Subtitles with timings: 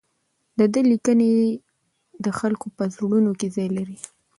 [0.57, 1.31] د ده لیکنې
[2.25, 3.97] د خلکو په زړونو کې ځای لري.